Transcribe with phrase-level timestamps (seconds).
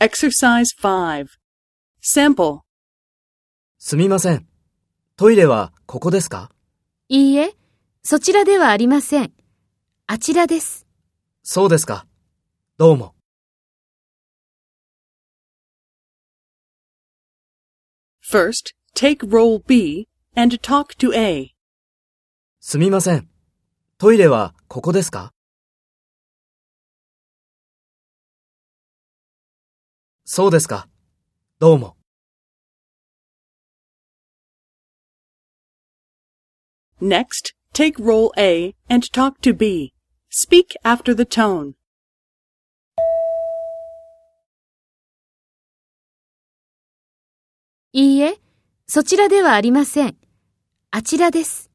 [0.00, 1.26] Exercise 5.
[2.00, 2.60] Sample.
[3.78, 4.46] すみません。
[5.16, 6.52] トイレはここですか？
[7.08, 7.56] いいえ、
[8.04, 9.32] そちらではありません。
[10.06, 10.86] あちらです。
[11.42, 12.06] そうですか。
[12.76, 13.16] どうも。
[18.24, 20.06] First, take role B
[20.36, 21.56] and talk to A.
[22.60, 23.28] すみません。
[23.98, 25.32] トイレはここですか？
[30.30, 30.86] そうですか。
[31.58, 31.96] どうも。
[37.00, 39.94] Next, take role A and talk to B.
[40.30, 41.72] Speak after the tone.
[47.92, 48.38] いいえ、
[48.86, 50.18] そちらではありません。
[50.90, 51.67] あちらです。